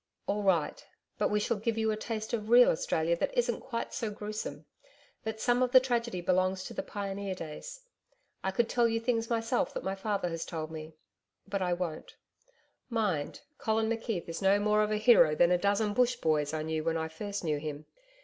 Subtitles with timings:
[0.25, 0.83] 'All right!
[1.19, 4.65] But we shall give you a taste of real Australia that isn't quite so gruesome.
[5.25, 7.81] That some of the tragedy belongs to the pioneer days....
[8.43, 10.95] I could tell you things myself that my father has told me....
[11.47, 12.15] But I won't....
[12.89, 16.63] Mind, Colin McKeith is no more of a hero than a dozen bush boys I
[16.63, 17.85] knew when I first knew him.